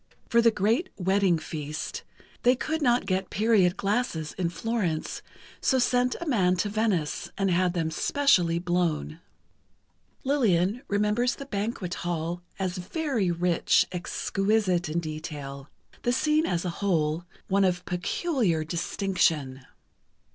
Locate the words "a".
6.19-6.25, 16.65-16.71